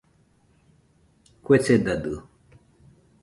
Kue 1.43 1.59
sedadio. 1.67 2.17